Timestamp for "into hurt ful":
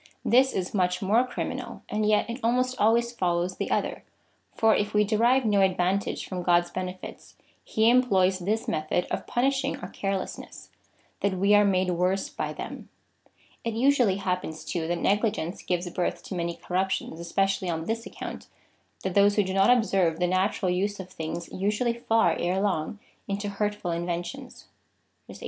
23.27-23.91